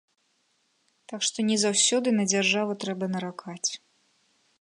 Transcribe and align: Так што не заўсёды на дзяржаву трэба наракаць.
Так 1.11 1.19
што 1.27 1.37
не 1.49 1.57
заўсёды 1.65 2.13
на 2.15 2.25
дзяржаву 2.31 2.73
трэба 2.85 3.05
наракаць. 3.17 3.69